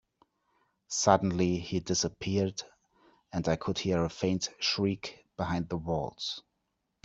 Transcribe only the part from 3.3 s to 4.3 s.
and I could hear a